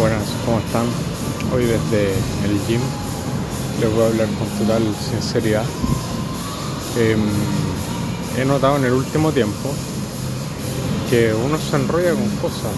Buenas, 0.00 0.24
¿cómo 0.46 0.60
están? 0.60 0.86
Hoy 1.52 1.64
desde 1.64 2.14
el 2.48 2.58
gym 2.66 2.80
les 3.82 3.92
voy 3.92 4.02
a 4.02 4.06
hablar 4.06 4.28
con 4.28 4.48
total 4.58 4.82
sinceridad. 4.98 5.66
Em, 6.96 7.20
he 8.38 8.46
notado 8.46 8.78
en 8.78 8.86
el 8.86 8.94
último 8.94 9.30
tiempo 9.30 9.68
que 11.10 11.34
uno 11.34 11.58
se 11.58 11.76
enrolla 11.76 12.14
con 12.14 12.30
cosas. 12.40 12.72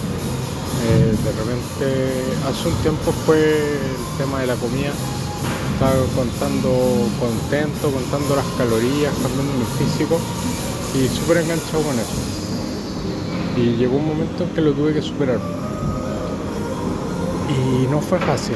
Eh, 0.83 1.15
de 1.15 1.31
repente, 1.31 2.11
hace 2.45 2.67
un 2.67 2.75
tiempo 2.81 3.13
fue 3.25 3.39
el 3.39 4.17
tema 4.17 4.41
de 4.41 4.47
la 4.47 4.55
comida. 4.55 4.91
Estaba 5.75 6.03
contando 6.17 7.07
contento, 7.21 7.89
contando 7.89 8.35
las 8.35 8.47
calorías, 8.57 9.13
cambiando 9.23 9.53
mi 9.53 9.65
físico 9.79 10.19
y 10.93 11.07
súper 11.07 11.37
enganchado 11.37 11.83
con 11.83 11.95
eso. 11.97 12.19
Y 13.55 13.77
llegó 13.77 13.95
un 13.95 14.07
momento 14.07 14.43
en 14.43 14.49
que 14.49 14.59
lo 14.59 14.73
tuve 14.73 14.93
que 14.93 15.01
superar 15.01 15.62
y 17.53 17.87
no 17.87 18.01
fue 18.01 18.19
fácil 18.19 18.55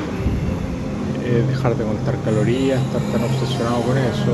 eh, 1.23 1.45
dejar 1.47 1.75
de 1.75 1.83
contar 1.83 2.19
calorías, 2.23 2.81
estar 2.81 3.01
tan 3.11 3.23
obsesionado 3.23 3.81
con 3.81 3.97
eso. 3.97 4.33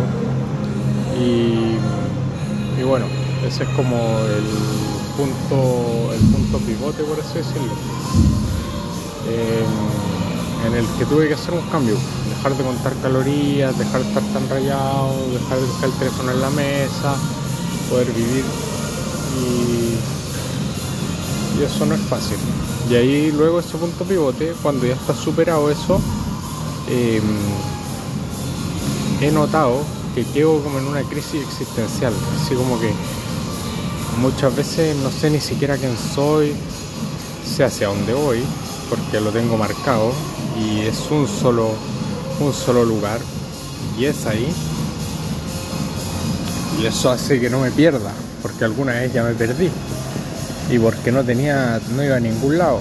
Y, 1.19 2.83
bueno, 2.83 3.05
ese 3.47 3.63
es 3.63 3.69
como 3.69 3.95
el 3.97 4.43
punto, 5.17 6.13
el 6.13 6.21
punto 6.31 6.57
pivote, 6.59 7.03
por 7.03 7.19
así 7.19 7.37
decirlo. 7.39 7.73
en 10.67 10.73
el 10.75 10.85
que 10.97 11.05
tuve 11.05 11.27
que 11.27 11.33
hacer 11.33 11.53
un 11.53 11.61
cambio, 11.69 11.95
dejar 12.29 12.57
de 12.57 12.63
contar 12.63 12.93
calorías, 13.01 13.77
dejar 13.77 14.01
de 14.01 14.07
estar 14.07 14.23
tan 14.33 14.49
rayado, 14.49 15.13
dejar 15.31 15.59
de 15.59 15.67
dejar 15.67 15.89
el 15.89 15.95
teléfono 15.95 16.31
en 16.31 16.41
la 16.41 16.49
mesa, 16.49 17.15
poder 17.89 18.11
vivir 18.11 18.43
y 19.33 19.72
eso 21.65 21.85
no 21.85 21.95
es 21.95 22.01
fácil. 22.01 22.37
Y 22.89 22.95
ahí 22.95 23.31
luego 23.31 23.59
ese 23.59 23.77
punto 23.77 24.03
pivote, 24.03 24.53
cuando 24.61 24.85
ya 24.85 24.93
está 24.93 25.15
superado 25.15 25.69
eso, 25.69 25.99
em, 26.89 27.23
he 29.21 29.31
notado 29.31 29.81
que 30.13 30.25
quedo 30.25 30.61
como 30.61 30.79
en 30.79 30.87
una 30.87 31.01
crisis 31.03 31.41
existencial, 31.41 32.13
así 32.35 32.55
como 32.55 32.79
que 32.79 32.91
muchas 34.19 34.55
veces 34.55 34.95
no 34.97 35.09
sé 35.09 35.29
ni 35.29 35.39
siquiera 35.39 35.77
quién 35.77 35.95
soy, 35.97 36.53
sé 37.45 37.63
hacia 37.63 37.87
dónde 37.87 38.13
voy, 38.13 38.43
porque 38.89 39.19
lo 39.19 39.31
tengo 39.31 39.57
marcado 39.57 40.11
y 40.59 40.81
es 40.81 40.99
un 41.09 41.27
solo, 41.27 41.71
un 42.39 42.53
solo 42.53 42.83
lugar 42.83 43.19
y 43.97 44.05
es 44.05 44.25
ahí. 44.25 44.53
Y 46.81 46.85
eso 46.85 47.11
hace 47.11 47.39
que 47.39 47.49
no 47.49 47.59
me 47.59 47.71
pierda, 47.71 48.11
porque 48.41 48.65
alguna 48.65 48.93
vez 48.93 49.13
ya 49.13 49.23
me 49.23 49.33
perdí 49.33 49.69
y 50.73 50.79
porque 50.79 51.11
no 51.11 51.23
tenía, 51.23 51.79
no 51.95 52.03
iba 52.03 52.15
a 52.15 52.19
ningún 52.19 52.57
lado. 52.57 52.79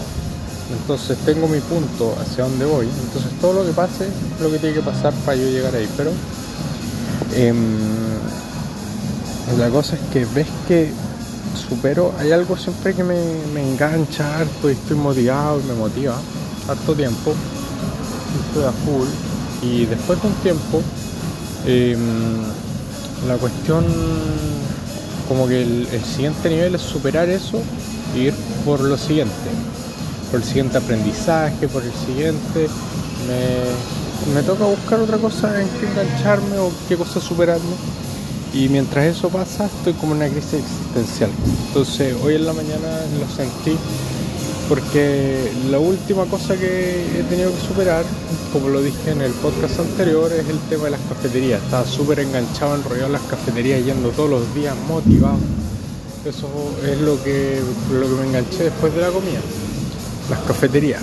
Entonces 0.73 1.19
tengo 1.27 1.47
mi 1.47 1.61
punto 1.61 2.17
hacia 2.19 2.45
dónde 2.45 2.65
voy. 2.65 2.89
Entonces 3.05 3.31
todo 3.39 3.53
lo 3.53 3.67
que 3.67 3.73
pase 3.73 4.09
lo 4.41 4.51
que 4.51 4.59
tiene 4.59 4.77
que 4.77 4.81
pasar 4.81 5.12
para 5.27 5.37
yo 5.37 5.47
llegar 5.47 5.75
ahí. 5.75 5.87
Pero 5.95 6.11
em, 7.34 7.77
la 9.59 9.69
cosa 9.69 9.97
es 9.97 10.01
que 10.11 10.25
ves 10.34 10.47
que 10.67 10.91
supero, 11.69 12.15
hay 12.19 12.33
algo 12.33 12.57
siempre 12.57 12.95
que 12.95 13.05
me, 13.05 13.15
engancha 13.57 14.39
harto 14.39 14.71
y 14.71 14.73
estoy 14.73 14.97
motivado 14.97 15.61
y 15.61 15.65
me 15.65 15.75
motiva 15.75 16.17
harto 16.69 16.95
tiempo. 16.95 17.34
Estoy 18.47 18.65
a 18.65 18.73
full. 18.73 19.09
Y 19.61 19.84
después 19.84 20.21
de 20.23 20.29
un 20.29 20.34
tiempo, 20.37 20.81
em, 21.67 21.99
la 23.29 23.37
cuestión 23.37 23.84
como 25.28 25.47
que 25.47 25.62
el, 25.62 26.05
siguiente 26.05 26.51
nivel 26.51 26.75
es 26.75 26.83
superar 26.83 27.28
eso 27.28 27.61
y 28.15 28.20
ir 28.27 28.34
por 28.65 28.81
lo 28.81 28.97
siguiente, 28.97 29.33
por 30.31 30.41
el 30.41 30.47
siguiente 30.47 30.78
aprendizaje, 30.78 31.69
por 31.69 31.83
el 31.83 31.92
siguiente. 31.92 32.69
Me, 34.34 34.43
toca 34.43 34.65
buscar 34.65 35.00
otra 35.00 35.19
cosa 35.19 35.61
en 35.61 35.69
que 35.69 35.87
engancharme 35.87 36.59
o 36.59 36.70
qué 36.89 36.97
cosa 36.97 37.20
superarme. 37.20 37.75
Y 38.55 38.69
mientras 38.69 39.06
eso 39.06 39.31
pasa, 39.31 39.66
estoy 39.66 39.94
como 39.94 40.12
en 40.12 40.19
una 40.19 40.28
crisis 40.28 40.55
existencial. 40.55 41.31
Entonces, 41.69 42.15
hoy 42.22 42.34
en 42.34 42.47
la 42.47 42.53
mañana 42.53 43.00
lo 43.19 43.34
sentí 43.34 43.78
porque 44.72 45.53
la 45.71 45.78
última 45.78 46.25
cosa 46.25 46.56
que 46.56 47.21
he 47.21 47.22
tenido 47.25 47.55
que 47.55 47.60
superar, 47.60 48.06
como 48.55 48.71
lo 48.71 48.81
dije 48.81 49.10
en 49.10 49.21
el 49.21 49.33
podcast 49.33 49.81
anterior, 49.81 50.33
es 50.33 50.49
el 50.49 50.59
tema 50.71 50.84
de 50.84 50.93
las 50.93 51.00
cafeterías. 51.10 51.62
Estaba 51.62 51.84
súper 51.84 52.21
enganchado, 52.21 52.77
enrollado 52.77 53.09
en 53.09 53.12
las 53.12 53.21
cafeterías, 53.21 53.84
yendo 53.84 54.09
todos 54.12 54.31
los 54.31 54.55
días 54.55 54.75
motivado. 54.88 55.37
Eso 56.25 56.49
es 56.91 56.99
lo 57.03 57.22
que, 57.22 57.60
lo 57.93 58.09
que 58.09 58.15
me 58.15 58.28
enganché 58.28 58.65
después 58.65 58.94
de 58.94 59.03
la 59.03 59.10
comida. 59.10 59.41
Las 60.31 60.41
cafeterías. 60.41 61.03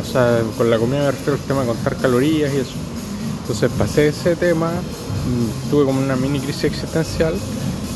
O 0.00 0.04
sea, 0.04 0.42
con 0.58 0.68
la 0.68 0.76
comida 0.76 1.04
me 1.04 1.10
refiero 1.12 1.34
al 1.34 1.46
tema 1.46 1.60
de 1.60 1.68
contar 1.68 1.96
calorías 1.98 2.52
y 2.52 2.56
eso. 2.56 2.74
Entonces 3.42 3.70
pasé 3.78 4.08
ese 4.08 4.34
tema, 4.34 4.72
mm, 4.72 5.70
tuve 5.70 5.84
como 5.84 6.00
una 6.00 6.16
mini 6.16 6.40
crisis 6.40 6.64
existencial 6.64 7.34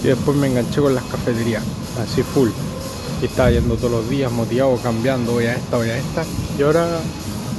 y 0.05 0.07
después 0.07 0.37
me 0.37 0.47
enganché 0.47 0.81
con 0.81 0.95
las 0.95 1.05
cafeterías, 1.07 1.65
así 2.01 2.23
full 2.23 2.51
y 3.23 3.27
estaba 3.27 3.51
yendo 3.51 3.77
todos 3.77 3.91
los 3.91 4.11
días 4.11 4.31
motivado, 4.31 4.77
cambiando, 4.83 5.33
voy 5.33 5.47
a 5.47 5.55
esta, 5.55 5.77
voy 5.77 5.91
a 5.91 5.99
esta. 5.99 6.25
Y 6.59 6.63
ahora, 6.63 6.87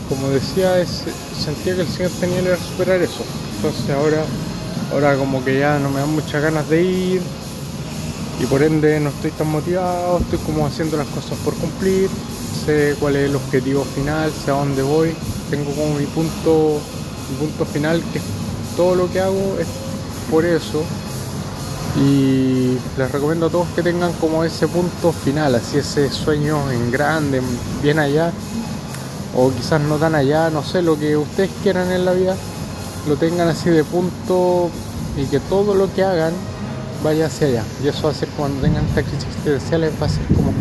como 0.09 0.29
decía, 0.29 0.85
sentía 0.85 1.75
que 1.75 1.81
el 1.81 1.87
siguiente 1.87 2.27
nivel 2.27 2.47
era 2.47 2.57
superar 2.57 3.01
eso. 3.01 3.23
Entonces 3.55 3.89
ahora, 3.89 4.23
ahora 4.91 5.15
como 5.17 5.43
que 5.43 5.59
ya 5.59 5.79
no 5.79 5.89
me 5.89 5.99
dan 5.99 6.11
muchas 6.11 6.41
ganas 6.41 6.69
de 6.69 6.83
ir 6.83 7.21
y 8.39 8.45
por 8.45 8.61
ende 8.61 8.99
no 8.99 9.09
estoy 9.09 9.31
tan 9.31 9.47
motivado, 9.47 10.19
estoy 10.19 10.39
como 10.39 10.67
haciendo 10.67 10.97
las 10.97 11.07
cosas 11.07 11.37
por 11.43 11.55
cumplir, 11.55 12.09
sé 12.65 12.95
cuál 12.99 13.15
es 13.15 13.29
el 13.29 13.35
objetivo 13.35 13.83
final, 13.83 14.31
sé 14.31 14.51
a 14.51 14.55
dónde 14.55 14.83
voy, 14.83 15.15
tengo 15.49 15.71
como 15.71 15.95
mi 15.95 16.05
punto, 16.05 16.79
mi 17.31 17.47
punto 17.47 17.65
final 17.65 18.03
que 18.13 18.21
todo 18.75 18.95
lo 18.95 19.11
que 19.11 19.19
hago 19.19 19.57
es 19.59 19.67
por 20.29 20.45
eso 20.45 20.83
y 21.99 22.77
les 22.97 23.11
recomiendo 23.11 23.47
a 23.47 23.49
todos 23.49 23.67
que 23.69 23.81
tengan 23.81 24.13
como 24.13 24.43
ese 24.43 24.67
punto 24.67 25.11
final, 25.11 25.55
así 25.55 25.79
ese 25.79 26.09
sueño 26.09 26.71
en 26.71 26.91
grande, 26.91 27.41
bien 27.81 27.97
allá, 27.99 28.31
o 29.35 29.51
quizás 29.51 29.81
no 29.81 29.97
tan 29.97 30.15
allá, 30.15 30.49
no 30.49 30.63
sé, 30.63 30.81
lo 30.81 30.97
que 30.97 31.17
ustedes 31.17 31.49
quieran 31.63 31.91
en 31.91 32.05
la 32.05 32.13
vida, 32.13 32.35
lo 33.07 33.15
tengan 33.15 33.47
así 33.47 33.69
de 33.69 33.83
punto 33.83 34.69
y 35.17 35.25
que 35.25 35.39
todo 35.39 35.73
lo 35.73 35.91
que 35.93 36.03
hagan 36.03 36.33
vaya 37.03 37.27
hacia 37.27 37.47
allá. 37.47 37.63
Y 37.83 37.87
eso 37.87 38.07
hace 38.09 38.27
cuando 38.27 38.61
tengan 38.61 38.85
esta 38.85 39.01
crisis 39.01 39.25
existencial 39.25 39.91
va 40.01 40.05
a 40.05 40.09
ser 40.09 40.25
como, 40.35 40.53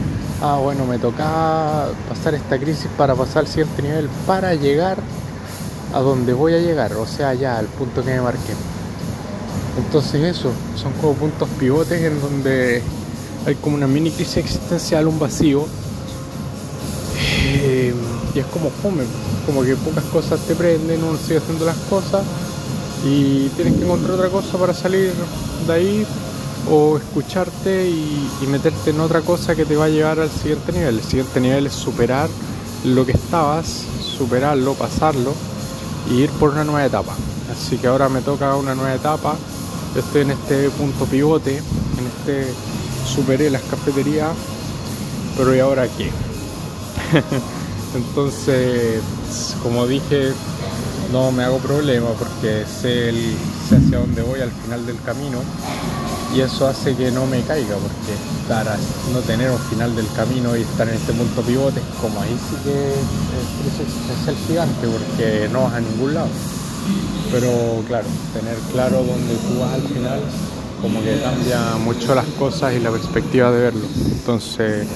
ah 0.42 0.58
bueno, 0.62 0.86
me 0.86 0.98
toca 0.98 1.88
pasar 2.08 2.34
esta 2.34 2.58
crisis 2.58 2.88
para 2.96 3.14
pasar 3.14 3.38
al 3.40 3.48
siguiente 3.48 3.82
nivel, 3.82 4.08
para 4.26 4.54
llegar 4.54 4.98
a 5.92 6.00
donde 6.00 6.32
voy 6.32 6.54
a 6.54 6.58
llegar, 6.58 6.94
o 6.94 7.06
sea, 7.06 7.34
ya 7.34 7.58
al 7.58 7.66
punto 7.66 8.02
que 8.02 8.10
me 8.10 8.20
marqué. 8.20 8.54
Entonces 9.76 10.36
eso, 10.36 10.50
son 10.74 10.92
como 10.94 11.14
puntos 11.14 11.48
pivotes 11.58 12.02
en 12.02 12.20
donde 12.20 12.82
hay 13.46 13.54
como 13.56 13.76
una 13.76 13.86
mini 13.86 14.10
crisis 14.10 14.38
existencial, 14.38 15.06
un 15.06 15.18
vacío. 15.18 15.66
Eh, 17.44 17.94
y 18.34 18.38
es 18.38 18.46
como 18.46 18.70
fome, 18.70 19.04
como 19.46 19.62
que 19.62 19.76
pocas 19.76 20.04
cosas 20.04 20.40
te 20.40 20.54
prenden, 20.54 21.02
uno 21.02 21.16
sigue 21.16 21.38
haciendo 21.38 21.64
las 21.64 21.76
cosas 21.88 22.22
y 23.04 23.48
tienes 23.50 23.74
que 23.74 23.84
encontrar 23.84 24.12
otra 24.12 24.28
cosa 24.28 24.58
para 24.58 24.74
salir 24.74 25.12
de 25.66 25.72
ahí 25.72 26.06
o 26.70 26.98
escucharte 26.98 27.88
y, 27.88 28.28
y, 28.42 28.46
meterte 28.48 28.90
en 28.90 29.00
otra 29.00 29.20
cosa 29.20 29.54
que 29.54 29.64
te 29.64 29.76
va 29.76 29.84
a 29.84 29.88
llevar 29.88 30.18
al 30.18 30.30
siguiente 30.30 30.72
nivel. 30.72 30.96
El 30.96 31.04
siguiente 31.04 31.40
nivel 31.40 31.66
es 31.66 31.72
superar 31.72 32.28
lo 32.84 33.06
que 33.06 33.12
estabas, 33.12 33.84
superarlo, 34.00 34.74
pasarlo 34.74 35.32
y 36.10 36.22
ir 36.22 36.30
por 36.30 36.50
una 36.50 36.64
nueva 36.64 36.84
etapa. 36.84 37.14
Así 37.52 37.78
que 37.78 37.86
ahora 37.86 38.08
me 38.08 38.20
toca 38.20 38.56
una 38.56 38.74
nueva 38.74 38.94
etapa 38.94 39.36
estoy 39.96 40.22
en 40.22 40.30
este 40.30 40.70
punto 40.70 41.04
pivote, 41.06 41.56
en 41.56 42.06
este 42.06 42.52
superé 43.06 43.50
las 43.50 43.62
cafeterías, 43.62 44.30
pero 45.36 45.54
¿y 45.54 45.60
ahora 45.60 45.88
qué? 45.88 46.10
Entonces, 47.94 49.00
como 49.62 49.86
dije, 49.86 50.32
no 51.12 51.32
me 51.32 51.44
hago 51.44 51.58
problema 51.58 52.08
porque 52.18 52.64
sé, 52.66 53.12
sé 53.68 53.76
hacia 53.76 53.98
dónde 53.98 54.22
voy 54.22 54.40
al 54.40 54.50
final 54.50 54.84
del 54.86 55.00
camino 55.02 55.38
y 56.34 56.40
eso 56.40 56.66
hace 56.66 56.94
que 56.94 57.10
no 57.10 57.26
me 57.26 57.40
caiga 57.42 57.76
porque 57.76 58.14
para 58.48 58.76
no 59.12 59.20
tener 59.20 59.50
un 59.50 59.58
final 59.58 59.94
del 59.94 60.06
camino 60.14 60.56
y 60.56 60.62
estar 60.62 60.88
en 60.88 60.94
este 60.96 61.12
punto 61.12 61.42
pivote, 61.42 61.80
como 62.00 62.20
ahí 62.20 62.36
sí 62.50 62.56
que 62.64 62.90
es, 62.90 64.28
el 64.28 64.36
gigante 64.46 64.86
porque 64.86 65.48
no 65.52 65.62
vas 65.62 65.74
a 65.74 65.80
ningún 65.80 66.14
lado. 66.14 66.28
Pero 67.32 67.48
claro, 67.86 68.06
tener 68.32 68.56
claro 68.72 68.98
dónde 68.98 69.34
tú 69.34 69.60
vas 69.60 69.74
al 69.74 69.82
final, 69.82 70.20
como 70.80 71.02
que 71.02 71.20
cambia 71.20 71.76
mucho 71.76 72.14
las 72.14 72.26
cosas 72.38 72.74
y 72.74 72.80
la 72.80 72.90
perspectiva 72.90 73.50
de 73.50 73.60
verlo. 73.60 73.86
Entonces, 74.12 74.86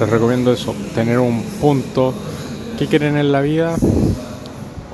les 0.00 0.10
recomiendo 0.10 0.52
eso, 0.52 0.74
tener 0.94 1.18
un 1.18 1.42
punto. 1.60 2.14
¿Qué 2.78 2.86
quieren 2.86 3.16
en 3.16 3.32
la 3.32 3.40
vida? 3.40 3.76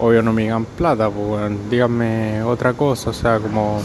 Obvio 0.00 0.22
no 0.22 0.32
me 0.32 0.42
digan 0.42 0.64
plata, 0.64 1.10
pues 1.10 1.52
díganme 1.70 2.42
otra 2.42 2.72
cosa, 2.72 3.10
o 3.10 3.12
sea, 3.12 3.38
como 3.38 3.80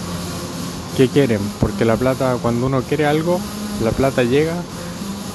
qué 0.96 1.08
quieren, 1.08 1.42
porque 1.60 1.86
la 1.86 1.96
plata, 1.96 2.38
cuando 2.42 2.66
uno 2.66 2.82
quiere 2.82 3.06
algo, 3.06 3.40
la 3.84 3.92
plata 3.92 4.24
llega 4.24 4.56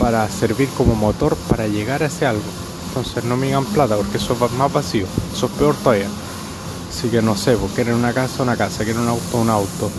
para 0.01 0.29
servir 0.29 0.69
como 0.77 0.97
motor 0.97 1.37
para 1.49 1.69
llegar 1.69 2.03
a 2.03 2.07
ese 2.07 2.27
algo. 2.27 2.43
Entonces 2.89 3.25
no 3.25 3.37
me 3.37 3.47
digan 3.47 3.65
plata 3.67 3.97
porque 3.97 4.17
eso 4.17 4.35
es 4.35 4.53
más 4.53 4.73
vacío, 4.73 5.07
eso 5.33 5.47
es 5.47 5.53
peor 5.53 5.77
todavía. 5.77 6.09
Así 6.93 7.09
que 7.09 7.23
no 7.23 7.35
sé, 7.35 7.57
pues 7.57 7.73
quieren 7.73 7.95
una 7.95 8.13
casa, 8.13 8.43
una 8.43 8.55
casa, 8.55 8.85
quieren 8.85 9.03
un 9.03 9.09
auto, 9.09 9.39
un 9.39 9.49
auto, 9.49 9.91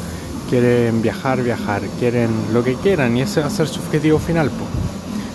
quieren 0.47 1.01
viajar, 1.01 1.41
viajar, 1.41 1.81
quieren 1.97 2.29
lo 2.53 2.63
que 2.63 2.75
quieran 2.75 3.17
y 3.17 3.23
ese 3.23 3.41
va 3.41 3.47
a 3.47 3.49
ser 3.49 3.67
su 3.67 3.79
objetivo 3.79 4.19
final, 4.19 4.51
pues. 4.51 4.69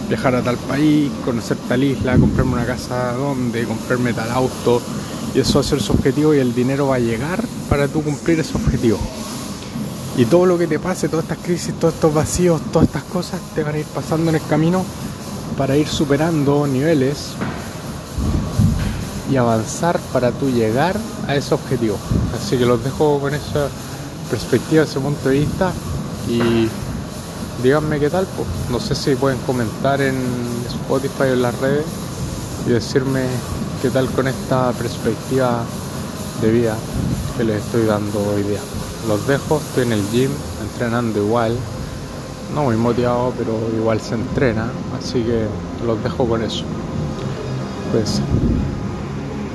Viajar 0.09 0.37
a 0.37 0.43
tal 0.43 0.57
país, 0.57 1.11
conocer 1.25 1.57
tal 1.69 1.83
isla, 1.83 2.17
comprarme 2.17 2.53
una 2.53 2.65
casa 2.65 3.13
donde, 3.15 3.65
comprarme 3.65 4.13
tal 4.13 4.31
auto 4.31 4.81
y 5.35 5.41
eso 5.41 5.55
va 5.55 5.61
a 5.63 5.65
ser 5.65 5.83
su 5.83 5.93
objetivo 5.93 6.33
y 6.33 6.39
el 6.39 6.55
dinero 6.55 6.87
va 6.87 6.95
a 6.95 7.01
llegar 7.01 7.43
para 7.69 7.89
tú 7.89 8.05
cumplir 8.05 8.39
ese 8.39 8.57
objetivo. 8.57 9.01
Y 10.17 10.27
todo 10.27 10.47
lo 10.47 10.59
que 10.59 10.69
te 10.69 10.79
pase, 10.79 11.09
todas 11.09 11.25
estas 11.25 11.39
crisis, 11.39 11.75
todos 11.75 11.95
estos 11.95 12.15
vacíos, 12.15 12.63
todas 12.73 12.87
estas 12.87 13.03
cosas 13.03 13.41
te 13.57 13.65
van 13.65 13.75
a 13.75 13.79
ir 13.79 13.87
pasando 13.87 14.31
en 14.31 14.37
el 14.37 14.43
camino 14.43 14.85
para 15.57 15.77
ir 15.77 15.89
superando 15.89 16.69
niveles 16.69 17.35
y 19.31 19.37
avanzar 19.37 19.99
para 20.13 20.31
tú 20.33 20.51
llegar 20.51 20.97
a 21.27 21.37
ese 21.37 21.55
objetivo. 21.55 21.97
Así 22.35 22.57
que 22.57 22.67
los 22.67 22.83
dejo 22.83 23.21
con 23.21 23.35
esa 23.35 23.69
perspectiva, 24.31 24.85
ese 24.85 25.01
punto 25.01 25.29
de 25.29 25.41
vista 25.41 25.73
y 26.29 26.69
díganme 27.63 27.99
qué 28.01 28.11
tal. 28.11 28.27
Pues. 28.37 28.49
No 28.71 28.81
sé 28.81 28.95
si 28.95 29.15
pueden 29.15 29.39
comentar 29.41 30.01
en 30.01 30.17
Spotify 30.67 31.23
o 31.23 31.33
en 31.35 31.43
las 31.43 31.59
redes 31.59 31.85
y 32.67 32.71
decirme 32.71 33.25
qué 33.83 33.91
tal 33.91 34.09
con 34.11 34.29
esta 34.29 34.73
perspectiva 34.73 35.65
de 36.41 36.51
vida 36.51 36.77
que 37.37 37.45
les 37.45 37.65
estoy 37.65 37.87
dando 37.87 38.19
hoy 38.35 38.43
día. 38.43 38.61
Los 39.07 39.27
dejo, 39.27 39.59
estoy 39.59 39.85
en 39.85 39.93
el 39.93 40.03
gym 40.11 40.31
entrenando 40.63 41.19
igual, 41.19 41.57
no 42.55 42.65
muy 42.65 42.77
motivado, 42.77 43.33
pero 43.37 43.53
igual 43.77 44.01
se 44.01 44.15
entrena, 44.15 44.71
así 44.99 45.23
que 45.23 45.47
los 45.87 46.03
dejo 46.03 46.27
con 46.29 46.43
eso. 46.43 46.65
Pues 47.93 48.21